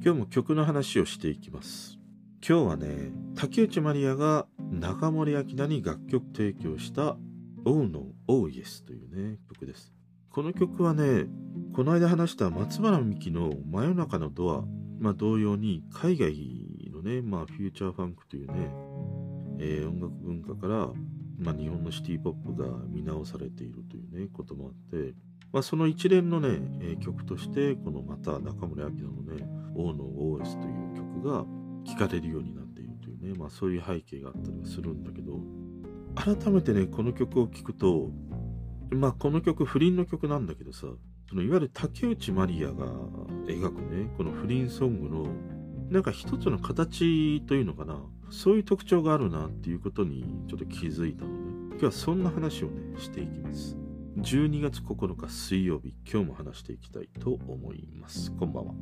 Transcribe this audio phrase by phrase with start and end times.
[0.00, 1.98] 今日も曲の話をしていきます。
[2.46, 7.16] 今日はね竹内まりやが中森明菜に楽曲提供した
[7.66, 9.92] 「Oh No Oh Yes」というね曲です。
[10.30, 11.26] この曲はね
[11.74, 14.64] この間話した松原美樹の「真夜中のドア」
[15.00, 18.54] まあ、同様に海外のね、まあ、フューチャーファンクというね、
[19.60, 20.88] えー、音楽文化から、
[21.38, 25.14] まあ、日本のシティポップが見直されているというねこともあって、
[25.52, 31.46] まあ、その一連のね、えー、曲としてこのまた中森明菜のね「王の OS」という曲が
[31.84, 35.40] 聴かれるようになっているというね、まあ、そういう背景があったりはするんだけど
[36.14, 38.10] 改めてねこの曲を聴くと
[38.90, 40.86] まあこの曲不倫の曲なんだけどさ
[41.28, 42.86] そのいわゆる竹内まりやが
[43.46, 45.26] 描くねこの不倫ソングの
[45.90, 47.98] なんか一つの形というのかな
[48.30, 51.36] そういう特徴があるなっていうことにちょっと気づいたので、
[51.70, 53.76] 今日はそんな話をねしていきます。
[54.18, 58.74] 12月9日水曜日今日も話していきたいと思いますこんばんは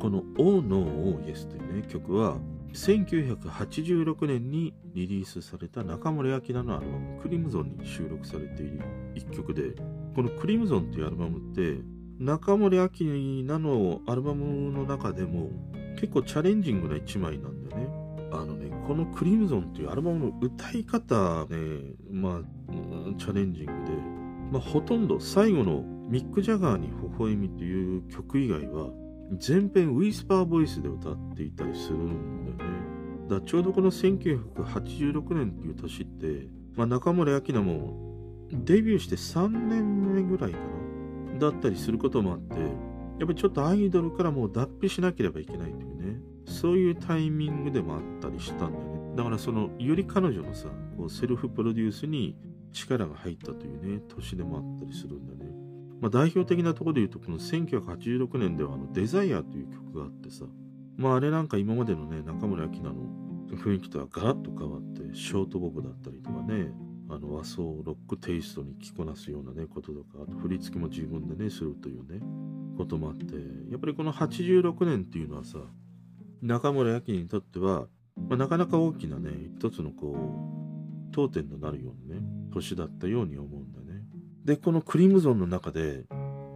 [0.00, 2.38] この「Oh No Oh Yes」というね曲は
[2.72, 8.80] 1986年にリリースされた中森明菜のアルバム「クリムゾン」に収録されている
[9.14, 9.74] 一曲で
[10.14, 11.78] この「クリムゾン」というアルバムって
[12.18, 15.50] 中森明菜のアルバムの中でも
[16.00, 18.10] 結構チャレンジングな一枚なんだよね。
[18.32, 22.42] あのね、このクリムゾンっていうアルバムの歌い方ね、まあ、
[23.18, 24.19] チャレンジングで、
[24.50, 28.90] まあ、ほとんど最後のミック・ジャガーに微笑みという曲以外は、
[29.38, 32.80] 全編ウィスパーボイスで歌っていたりするんだよね。
[33.28, 38.10] だちょうどこの1986年っていう年って、まあ、中森明菜も
[38.50, 49.16] デビューして3年目ぐらいかなだったりすることもあって、やっぱりちょっとアイドルからもう脱皮しなければいけないというね、そういうタイミングでもあったりしたんだよね。
[49.16, 52.36] だからその、より彼女のさ、こうセルフプロデュースに
[52.72, 55.50] 力が入ったというね、年でもあったりするんだね。
[56.00, 60.44] まあ、代表的なところで言うと、この1986年ではあのデザイアという曲があってさ、
[60.96, 62.94] まああれなんか今までのね、中村明菜の
[63.56, 66.72] 雰囲気とはガラッと変わって、ショートボブだったりとかね、
[67.10, 72.20] あの和装ロックテイストに着こなすようなね、こととか、あと振り付けも自分でね、するというね、
[72.78, 73.34] こともあって、
[73.70, 75.58] やっぱりこの86年っていうのはさ、
[76.40, 84.02] 中村明菜にとっては、まあ、なかなか大きなね、一つのこう、当点となるようなね、年だったように思うんだね。
[84.44, 86.04] で、このクリムゾンの中で、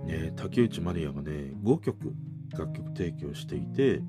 [0.07, 2.15] ね、竹内まりやがね、5曲
[2.53, 4.03] 楽曲提供していて、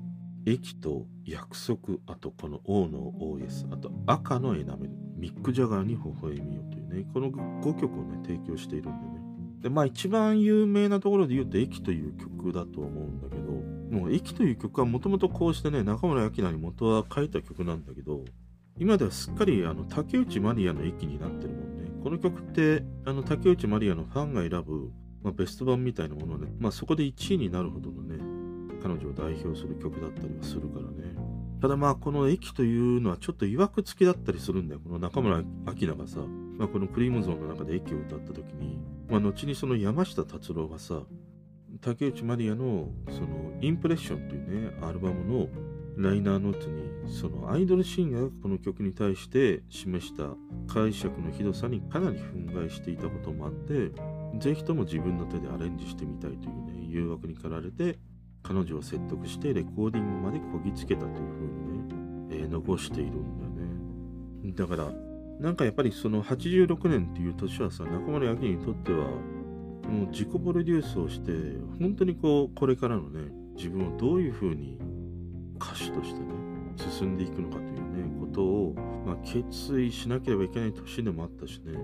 [0.46, 9.26] 駅と約束、あとこの王の OS、あと赤のエナメル、ミック・ジャガーに微笑みよというね、この5曲をね、提供しているんでね。
[9.62, 13.52] で、まあ一番有名なところで言うと、駅という曲だと思うんだけど、
[13.90, 18.24] もう駅という曲はもともとこうしてね、中村明菜に元は書いた曲なんだけど、
[18.78, 21.65] 今ではすっかりあの竹内まりやの駅になってるもん。
[22.06, 24.92] この曲ってあの竹内まりやのファンが選ぶ、
[25.24, 28.16] まあ、ベスト版みたいなものね、まあそこで1位になるほどのね、
[28.80, 31.16] 彼女を代表する曲だったりはするからね。
[31.60, 34.80] ただまあこの駅というのはちょっと曰く付きだったりするんだよ。
[34.84, 38.78] この中村明菜がさ、まあ、このクリームゾーンの中で駅を歌った時に、
[39.08, 41.02] まあ、後にその山下達郎がさ、
[41.80, 45.48] 竹内まりやのそのインプレッションというね、アルバムの
[45.96, 50.24] ライナーノーツに、そのアイドルシーンがこの曲に対して示した
[50.66, 53.90] 解釈のひどさにかなり憤慨していたこともあって、
[54.38, 57.98] ぜひとも自分の手でアレンジしてみたいというね、誘惑に駆られて、
[58.42, 63.50] 彼女を説得してレコーディングまでこぎつけたというふうにね、えー、残しているんだよ
[64.50, 64.52] ね。
[64.54, 64.92] だから、
[65.40, 71.32] なんかやっぱりその86年っていう年はさ、中村明にとっては、もう自己プロデュースをして、
[71.78, 74.78] 本当にこう、これからのね、自分をどういうふうに
[75.56, 76.26] 歌手としてね、
[76.76, 78.74] 進んでいくのかというね、ことを、
[79.06, 81.78] まあ、決意しなければいけない年でもあったしね、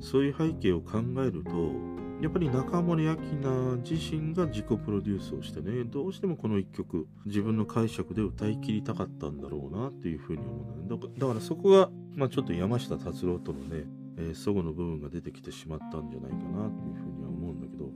[0.00, 11.12] そういう背景を考えると、やっぱり中森明菜自身が自己プロデュースをしてね、どうしてもこの一曲、自分の解釈で歌い切りたかったんだろうなっていうふうに思うんだね。
[11.16, 13.84] だからそこが、まあちょっと山下達郎とのね、
[14.16, 17.92] えー、祖母の部分が出てきてしまったんじゃないかなっていうふうには思うんだけど、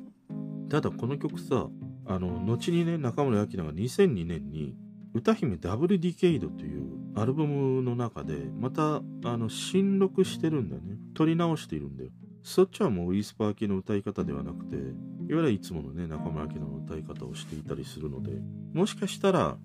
[0.68, 1.68] ただこの曲さ、
[2.06, 4.76] あの、後にね、中森明菜が2002年に、
[5.14, 10.96] 歌姫ダブルディケイドというアルバムの中で、また、あの、新録してるんだよね。
[11.14, 12.10] 撮り直しているんだよ。
[12.42, 14.92] そっちはもうウィスパー系の歌い方ではなくて、いわ
[15.28, 18.32] ゆるいつものね、中村明の歌い方をしていたりするので、
[18.72, 19.56] もしかしたら、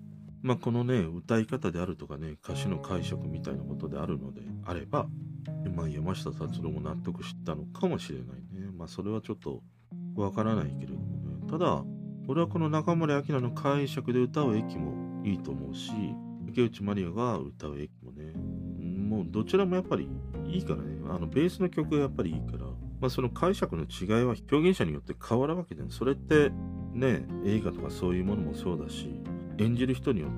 [0.42, 5.08] まあ、このね、歌い方であるとかね、歌詞の解釈みたいなことであるのであれば、
[5.74, 8.26] まあ、山下達郎も納得したのかもしれない
[8.60, 8.70] ね。
[8.76, 9.62] まあ、それはちょっと
[10.14, 11.50] わからないけれどもね。
[11.50, 11.82] ただ、
[12.28, 15.92] 俺はこの中森明菜の解釈で歌う駅もいいと思うし、
[16.48, 18.32] 池内まりやが歌う駅もね、
[18.98, 20.08] もうどちらもやっぱり
[20.46, 20.98] いいからね。
[21.08, 22.64] あの、ベースの曲がやっぱりいいから、
[23.00, 26.50] まあその解釈の違いは表現者によって変わるわけで、それって
[26.92, 29.20] ね、映画とかそういうものもそうだし、
[29.58, 30.30] 演じる人によっ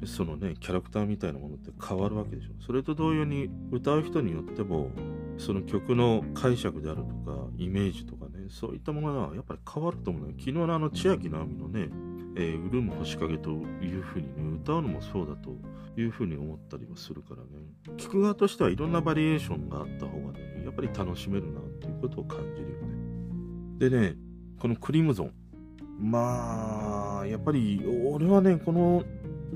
[0.00, 2.50] てそのねキャラクターみたいなものって変わるわけでしょ。
[2.64, 4.90] それと同様に歌う人によっても
[5.38, 10.34] その曲の解釈であるとかイメージとかねそういったものがやっぱり変わると思うのよ。
[10.38, 11.88] 昨日のあの千秋直美のね
[12.36, 15.56] えー、潤む星影というふうにね、歌うのもそうだと
[15.96, 23.90] いうふうに思ったりはするからね、聴く側としてはいろんなバリエーションがあった方がね、やっぱり楽しめるなっていうことを感じるよね。
[23.90, 24.16] でね、
[24.58, 25.32] このクリムゾン。
[26.00, 29.04] まあ、やっぱり俺はね、この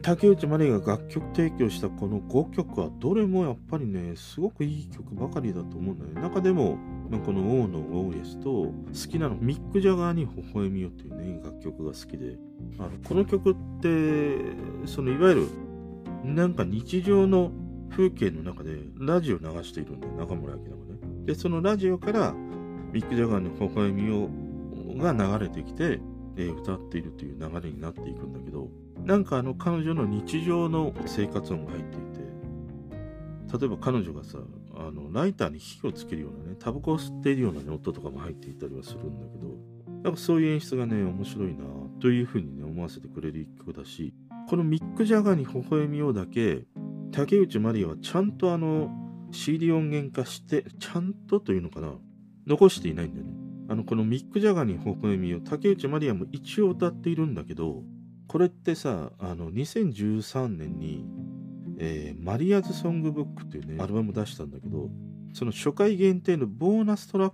[0.03, 6.21] 竹内まりが楽曲提供したこの5曲はどれもやっぱりね、すごくいい曲ばかりだと思うんだよね。
[6.21, 6.77] 中でも、
[7.11, 8.73] まあ、この王のオーエスと好
[9.11, 12.37] きなのミック・ジャガーに微笑みよっていうね、楽曲が好きで、
[12.79, 15.49] あのこの曲って、そのいわゆる
[16.25, 17.53] なんか日常の
[17.91, 21.25] 風景の中でラジオ流しているんだよ、中村明菜がね。
[21.25, 22.35] で、そのラジオから
[22.93, 24.29] ミック・ジャガーの微笑みを
[24.99, 26.01] が流れてきて、
[26.45, 28.69] え、歌っているという流れになっていくんだけど、
[29.05, 34.39] なんかあの彼女の日常の生活音が入っていて、例えば彼女がさ、
[34.77, 39.49] あのライターに火をつけるようなね、タバコを吸っているような、ね、音とかも入っていたりはするんだけど、
[40.05, 41.65] やっぱそういう演出がね、面白いな
[42.01, 44.15] というふうにね、思わせてくれる一曲だし、
[44.49, 46.65] このミック・ジャガーに微笑みようだけ、
[47.11, 48.91] 竹内まりやはちゃんとあの
[49.31, 51.93] CD 音源化して、ちゃんとというのかな、
[52.47, 53.48] 残していないんだよね。
[53.69, 57.83] あの、このミック・ジャガーに微笑みを竹内まりやも一応歌っているんだけど、
[58.27, 61.07] これってさ、あの、2013年に、
[61.79, 64.91] えー、マリアズ・ソングブックっていうね、アルバム出したんだけど、
[65.35, 67.33] その初回限定のボーナストラッ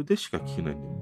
[0.00, 0.98] クでしか聴けないんだよ。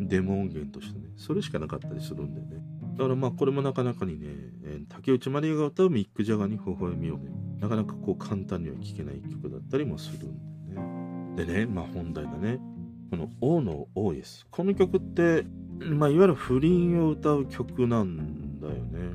[0.00, 1.06] デモ音源としてね。
[1.16, 2.64] それしかなかったりするんだよね。
[2.96, 4.26] だからまあこれもなかなかにね、
[4.64, 7.30] えー、竹内まりやが歌うミック・ジャガーに微笑みをね、
[7.60, 10.86] なかなかこう簡単には聴けない曲だったりもするんだよ
[11.36, 11.44] ね。
[11.44, 12.58] でね、まあ本題だね。
[13.16, 14.46] この王の OS。
[14.50, 15.46] この曲って、
[15.78, 19.14] まあいわゆる不倫を歌う曲なんだよね。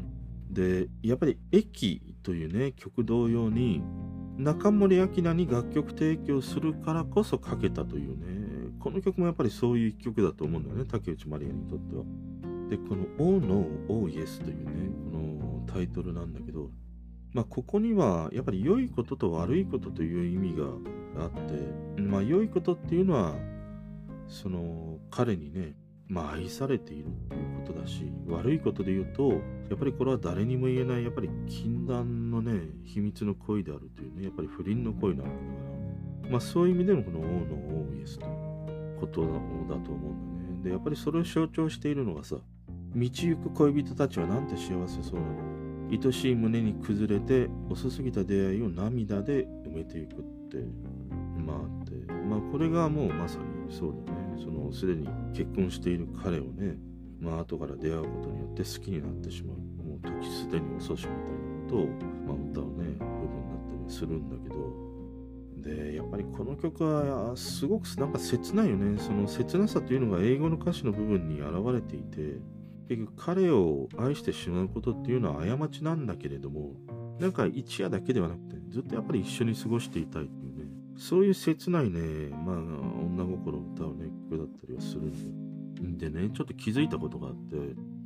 [0.50, 3.81] で、やっぱり駅というね、曲同様に、
[4.38, 12.04] 中森明菜に楽曲提供するからこそ書けたというね、この曲もやっぱりそういう曲だと思うんだよね、竹内まりやにとっては。
[12.69, 16.69] で、この Oh No, Oh Yes というね、このタイトルなんだけど、
[17.34, 20.66] まあ、ここにはやっぱり良いことと悪いことという意味が
[21.24, 21.31] あっ
[21.98, 23.36] て、まあ、良いことっていうのは、
[24.30, 25.76] その彼にね、
[26.08, 29.30] まあ、愛されているっていうことだし、悪いことで言うと、
[29.70, 35.58] やっぱりこれは誰にも言えない、やっぱり禁断のね、秘密の恋であるというね、やっぱり不倫の恋なわけだか
[36.24, 37.30] ら、まあそういう意味でのこの王の
[37.90, 40.64] 王イエスということだと思うんだね。
[40.64, 45.60] で、やっぱりそれを象徴しているのがさ、道行く恋人たちはなんて幸せそうなの。
[45.92, 50.58] 愛しい胸に崩れて遅すぎた出会いを涙で埋めていくって
[51.44, 51.94] まああって
[52.30, 56.77] まあこれがもうまさにそうだねそのすでに結婚している彼をね
[57.19, 59.57] まあ後から出会うことによって好きになってしまう。
[59.57, 61.88] もう時すでに遅しみたいなことを、
[62.27, 64.89] まあ、歌うね部分だったりするんだけど。
[65.62, 68.97] でやっぱりこの曲はすごくなんか切ないよね。
[68.97, 72.39] その切なさというのが英語の歌詞の部分に表れていて
[72.88, 76.75] 結局彼を愛してしまうことっていうのは過ちなんだけれども
[77.19, 80.65] なんか一夜だけではなくてずっとやっぱり一緒に過ごしていたいっていうね。
[80.97, 82.30] そういう切ないね。
[82.30, 82.56] まあ
[83.15, 85.50] 女心を歌うね曲だったりはするんで。
[85.81, 87.56] でねちょっと気づいたことがあって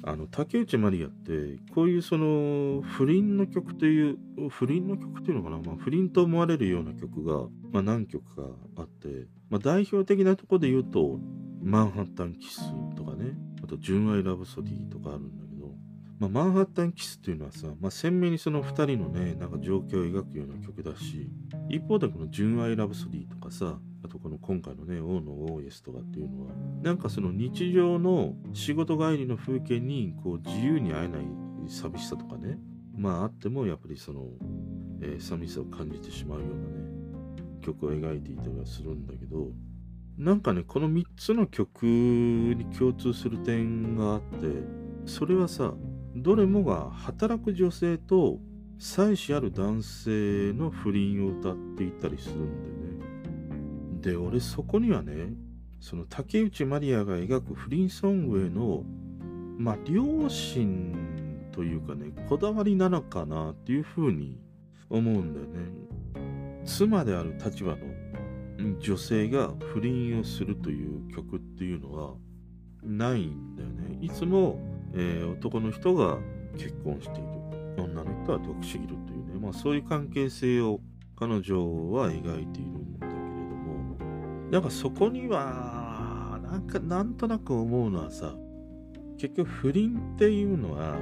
[0.04, 4.18] あの竹内まりやってこういうその不倫の曲という
[4.50, 8.44] 不倫の曲というのかな、まあ、不倫と思われるような曲が、まあ、何曲か
[8.76, 11.20] あって、まあ、代表的なとこで言うと
[11.64, 12.62] 「マンハッタンキス」
[12.98, 15.72] とかねあと「純愛ラブソディ」とかあるんだけど、
[16.20, 21.30] ま、マンハッタンキスっていうのはさ、ま、鮮明にその2人のねなんか状況を描くような曲だし
[21.70, 31.22] 一方でこの「純愛ラブソディ」とかさあとこの今回のね、王のオーエスとかっていうのは、なんかその日常の仕事帰りの風景にこう自由に会えない
[31.68, 32.58] 寂しさとかね、
[32.96, 34.26] まああってもやっぱりその、
[35.02, 36.62] えー、寂しさを感じてしまうようなね、
[37.62, 39.52] 曲を描いていたりはするんだけど、
[40.18, 44.48] なんかね、この3つの曲に共通する点があって、
[45.06, 45.74] それはさ、
[46.16, 48.38] どれもが働く女性と
[48.80, 52.83] 妻子ある男性の不倫を歌っていたりするんだよね。
[54.04, 55.34] で俺そこにはね
[55.80, 58.84] その竹内まりやが描く不倫ソングへの
[59.58, 64.40] まあ良心というかねこだわりなのかなっていうふうに
[64.90, 66.64] 思うんだよね。
[66.66, 72.14] 妻である立場の女性が不倫をするという曲っていうのは
[72.84, 73.98] ないんだよね。
[74.02, 74.60] いつも、
[74.94, 76.18] えー、男の人が
[76.58, 77.30] 結婚している。
[77.78, 79.40] 女の人は独身いるというね。
[79.42, 80.80] まあそういう関係性を
[81.16, 82.83] 彼女は描いている
[84.60, 88.36] んだなんかそこには、なんかなんとなく思うのはさ、
[89.18, 90.98] 結局不倫っていうのは、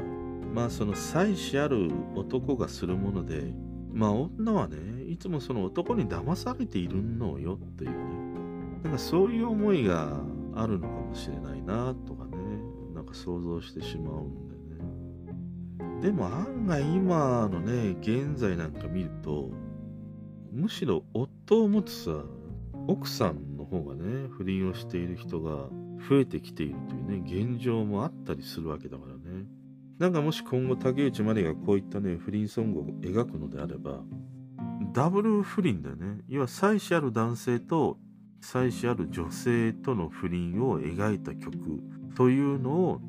[0.53, 3.53] まあその妻子ある男がするもので
[3.93, 7.95] まあ女はねいつもその男に騙されているのよっていうね。
[8.83, 10.19] なんかそういう思いが
[10.55, 12.37] あるのかもしれないなとかね。
[12.93, 16.01] なんか想像してしまうんでね。
[16.01, 19.49] でも案外今のね現在なんか見ると
[20.51, 22.23] むしろ夫を持つさ
[22.91, 25.69] 奥さんの方がね不倫をしている人が
[26.09, 29.45] 増えてきているというね現状もあったりするわけだからね。
[29.97, 34.01] なんかもし今後竹内まりがこういったね不倫ソングを描くのであれば
[34.93, 36.21] ダブル不倫だよね。
[36.27, 37.97] 要は妻子ある男性と
[38.41, 41.57] 妻子ある女性との不倫を描いた曲
[42.15, 42.99] というのを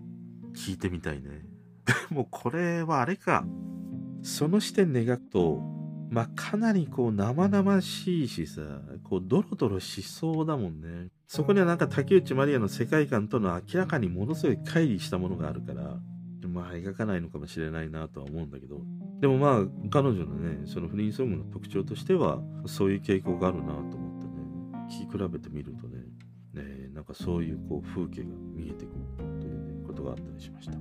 [0.54, 1.44] 聞いてみたいね。
[1.86, 3.44] で もこれはあれか。
[4.22, 5.72] その視点で描くと
[6.12, 8.60] まあ、かなりこう生々しいしさ、
[9.12, 11.10] こうドロドロしそうだもんね。
[11.26, 15.98] そこにはなんか竹内まりやの世界観との明らかにものすごい乖離したものがあるから、
[16.48, 18.80] まあ描かないのかもしれないなとは思うんだけど。
[19.20, 23.86] でもまあ彼女のね、そのフリーソングの特徴としては、そういう傾向があるなと思っ
[24.18, 24.32] てね、
[24.88, 26.04] 聞き比べてみるとね、
[26.54, 30.78] ねなんかそういうこう風景が見えてくるという、ね、ことがあったりしました。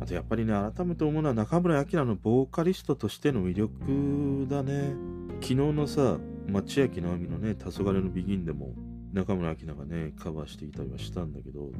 [0.00, 4.96] あとやっぱりね、改めて思うのは中村晃のボーカリストとしての魅力だね。
[5.40, 8.74] 昨日のさ、まあ、千秋直美のね、黄昏のビギンでも
[9.12, 11.70] 中村晃がね、カバーしていたりはしたんだけど、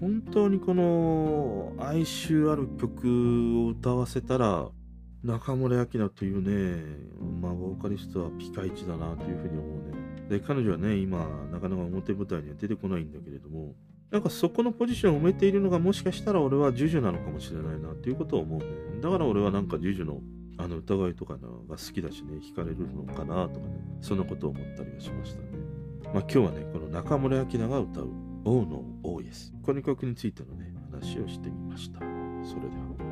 [0.00, 4.68] 本当にこの哀愁ある曲を歌わせたら、
[5.22, 6.82] 中村晃奈というね、
[7.40, 10.28] まあ、ボーカリストはピカイチだなというふうに思うね。
[10.28, 11.18] で、彼女はね、今、
[11.52, 13.74] なかなか表舞台には出てこないんだけれども、
[14.10, 18.66] なんかそこのポジションを埋めているのがもしかしたら俺はジュジュなのかもしれないなっていうことを思うね。
[19.00, 20.20] だから俺はなんかジュジュの
[20.62, 25.48] あの疑いとかのが好きだしね、惹かれるのかなとかね、そんなことを思ったりはしましたね。
[26.04, 28.08] まあ今日はね、この中村明菜が歌う
[28.44, 29.52] 王の王イエス。
[29.62, 31.98] この曲についてのね、話をしてみました。
[31.98, 32.68] それで
[33.06, 33.11] は。